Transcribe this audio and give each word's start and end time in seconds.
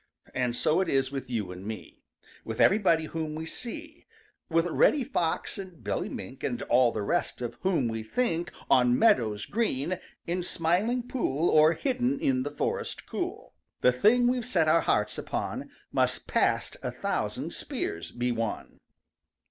And 0.33 0.55
so 0.55 0.81
it 0.81 0.89
is 0.89 1.11
with 1.11 1.29
you 1.29 1.51
and 1.51 1.63
me; 1.63 2.01
With 2.43 2.59
everybody 2.59 3.05
whom 3.05 3.35
we 3.35 3.45
see; 3.45 4.07
With 4.49 4.65
Reddy 4.65 5.03
Fox 5.03 5.59
and 5.59 5.83
Billy 5.83 6.09
Mink, 6.09 6.43
And 6.43 6.59
all 6.63 6.91
the 6.91 7.03
rest 7.03 7.39
of 7.39 7.53
whom 7.61 7.87
we 7.87 8.01
think 8.01 8.51
On 8.67 8.97
Meadows 8.97 9.45
Green, 9.45 9.99
in 10.25 10.41
Smiling 10.41 11.03
Pool 11.03 11.51
Or 11.51 11.73
hidden 11.73 12.19
in 12.19 12.41
the 12.41 12.49
Forest 12.49 13.05
cool: 13.05 13.53
The 13.81 13.91
thing 13.91 14.25
we've 14.25 14.43
set 14.43 14.67
our 14.67 14.81
hearts 14.81 15.19
upon 15.19 15.69
Must 15.91 16.25
past 16.25 16.77
a 16.81 16.89
thousand 16.89 17.53
spears 17.53 18.09
be 18.09 18.31
won. 18.31 18.79